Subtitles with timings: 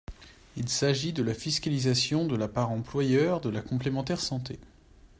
[0.57, 4.57] Il s’agit de la fiscalisation de la part employeur de la complémentaire santé.